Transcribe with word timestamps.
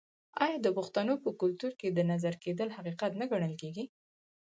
آیا 0.43 0.57
د 0.61 0.67
پښتنو 0.77 1.13
په 1.23 1.29
کلتور 1.41 1.71
کې 1.79 1.87
د 1.91 1.99
نظر 2.11 2.33
کیدل 2.43 2.69
حقیقت 2.77 3.11
نه 3.19 3.25
ګڼل 3.31 3.53
کیږي؟ 3.61 3.85